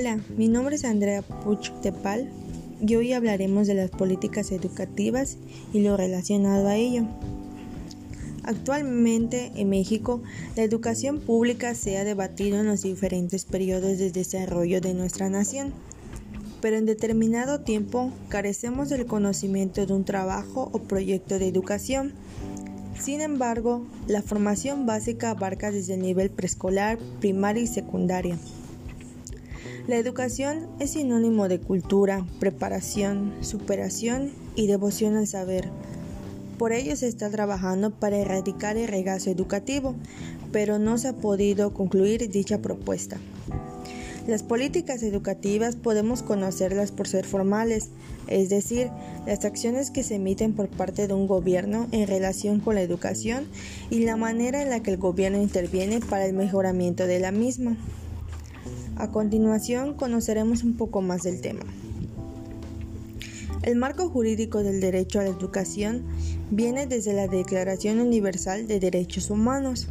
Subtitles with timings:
[0.00, 2.30] Hola, mi nombre es Andrea Puch Tepal
[2.80, 5.36] y hoy hablaremos de las políticas educativas
[5.74, 7.04] y lo relacionado a ello.
[8.42, 10.22] Actualmente en México,
[10.56, 15.74] la educación pública se ha debatido en los diferentes periodos de desarrollo de nuestra nación,
[16.62, 22.14] pero en determinado tiempo carecemos del conocimiento de un trabajo o proyecto de educación.
[22.98, 28.38] Sin embargo, la formación básica abarca desde el nivel preescolar, primaria y secundaria.
[29.86, 35.68] La educación es sinónimo de cultura, preparación, superación y devoción al saber.
[36.58, 39.94] Por ello se está trabajando para erradicar el regazo educativo,
[40.52, 43.18] pero no se ha podido concluir dicha propuesta.
[44.26, 47.88] Las políticas educativas podemos conocerlas por ser formales,
[48.28, 48.90] es decir,
[49.26, 53.46] las acciones que se emiten por parte de un gobierno en relación con la educación
[53.90, 57.76] y la manera en la que el gobierno interviene para el mejoramiento de la misma.
[59.00, 61.62] A continuación conoceremos un poco más del tema.
[63.62, 66.04] El marco jurídico del derecho a la educación
[66.50, 69.88] viene desde la Declaración Universal de Derechos Humanos,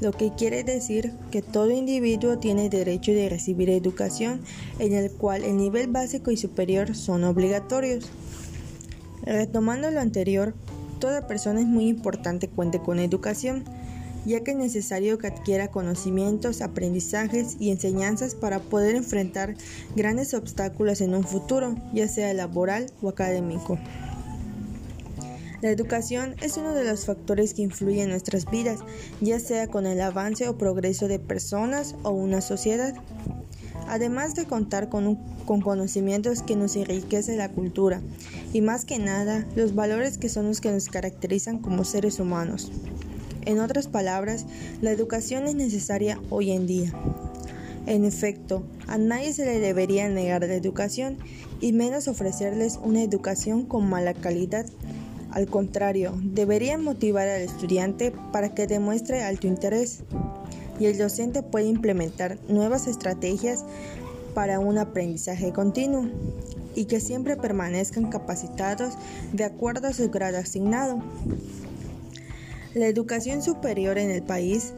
[0.00, 4.40] lo que quiere decir que todo individuo tiene derecho de recibir educación
[4.80, 8.10] en el cual el nivel básico y superior son obligatorios.
[9.22, 10.52] Retomando lo anterior,
[10.98, 13.62] toda persona es muy importante cuente con educación,
[14.28, 19.56] ya que es necesario que adquiera conocimientos, aprendizajes y enseñanzas para poder enfrentar
[19.96, 23.78] grandes obstáculos en un futuro, ya sea laboral o académico.
[25.62, 28.80] La educación es uno de los factores que influyen en nuestras vidas,
[29.20, 32.94] ya sea con el avance o progreso de personas o una sociedad.
[33.88, 38.02] Además de contar con, con conocimientos que nos enriquece la cultura
[38.52, 42.70] y más que nada los valores que son los que nos caracterizan como seres humanos.
[43.48, 44.44] En otras palabras,
[44.82, 46.92] la educación es necesaria hoy en día.
[47.86, 51.16] En efecto, a nadie se le debería negar la educación
[51.58, 54.66] y menos ofrecerles una educación con mala calidad.
[55.30, 60.00] Al contrario, deberían motivar al estudiante para que demuestre alto interés
[60.78, 63.64] y el docente puede implementar nuevas estrategias
[64.34, 66.06] para un aprendizaje continuo
[66.74, 68.92] y que siempre permanezcan capacitados
[69.32, 71.02] de acuerdo a su grado asignado.
[72.74, 74.74] La educación superior en el país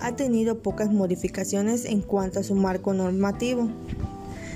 [0.00, 3.68] ha tenido pocas modificaciones en cuanto a su marco normativo.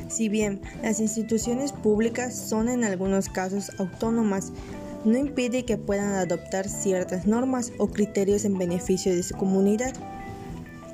[0.08, 4.52] Si bien las instituciones públicas son en algunos casos autónomas,
[5.04, 9.92] no impide que puedan adoptar ciertas normas o criterios en beneficio de su comunidad.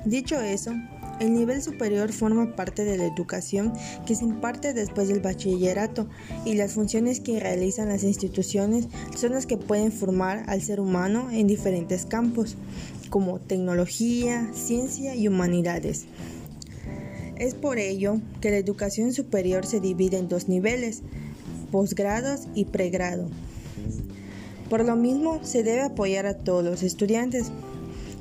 [0.03, 0.73] Dicho eso,
[1.19, 3.73] el nivel superior forma parte de la educación
[4.05, 6.07] que se imparte después del bachillerato
[6.45, 11.29] y las funciones que realizan las instituciones son las que pueden formar al ser humano
[11.31, 12.55] en diferentes campos,
[13.09, 16.05] como tecnología, ciencia y humanidades.
[17.37, 21.01] Es por ello que la educación superior se divide en dos niveles,
[21.71, 23.27] posgrados y pregrado.
[24.69, 27.51] Por lo mismo, se debe apoyar a todos los estudiantes,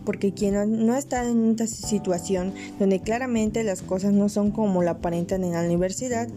[0.04, 4.92] porque quien no está en una situación donde claramente las cosas no son como la
[4.92, 6.28] aparentan en la universidad,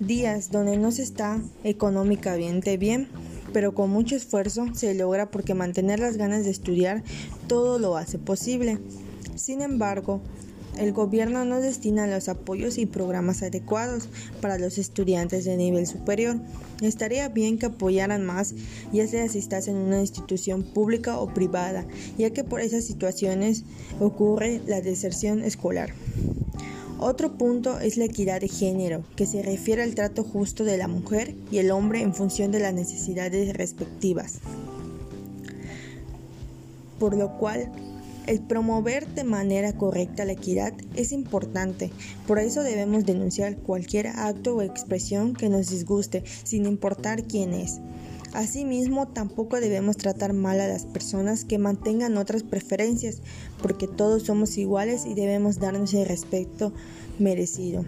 [0.00, 3.08] días donde no se está económicamente bien,
[3.52, 7.02] pero con mucho esfuerzo se logra porque mantener las ganas de estudiar
[7.46, 8.78] todo lo hace posible.
[9.34, 10.20] Sin embargo,
[10.80, 14.08] el gobierno no destina los apoyos y programas adecuados
[14.40, 16.36] para los estudiantes de nivel superior.
[16.80, 18.54] Estaría bien que apoyaran más,
[18.90, 21.84] ya sea si estás en una institución pública o privada,
[22.16, 23.64] ya que por esas situaciones
[24.00, 25.92] ocurre la deserción escolar.
[26.98, 30.88] Otro punto es la equidad de género, que se refiere al trato justo de la
[30.88, 34.38] mujer y el hombre en función de las necesidades respectivas.
[36.98, 37.70] Por lo cual,
[38.26, 41.90] el promover de manera correcta la equidad es importante,
[42.26, 47.80] por eso debemos denunciar cualquier acto o expresión que nos disguste, sin importar quién es.
[48.32, 53.22] Asimismo, tampoco debemos tratar mal a las personas que mantengan otras preferencias,
[53.60, 56.72] porque todos somos iguales y debemos darnos el respeto
[57.18, 57.84] merecido.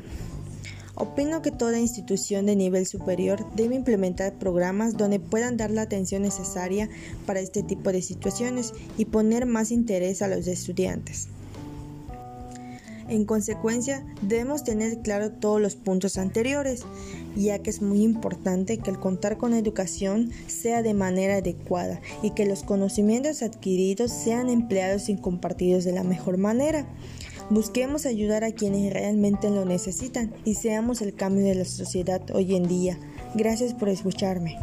[0.95, 6.23] Opino que toda institución de nivel superior debe implementar programas donde puedan dar la atención
[6.23, 6.89] necesaria
[7.27, 11.29] para este tipo de situaciones y poner más interés a los estudiantes.
[13.09, 16.83] En consecuencia, debemos tener claro todos los puntos anteriores,
[17.37, 22.31] ya que es muy importante que el contar con educación sea de manera adecuada y
[22.31, 26.87] que los conocimientos adquiridos sean empleados y compartidos de la mejor manera.
[27.51, 32.55] Busquemos ayudar a quienes realmente lo necesitan y seamos el cambio de la sociedad hoy
[32.55, 32.99] en día.
[33.35, 34.59] Gracias por escucharme.